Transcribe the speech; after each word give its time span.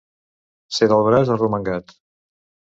Ser 0.77 0.87
del 0.93 1.05
braç 1.09 1.31
arromangat. 1.35 1.95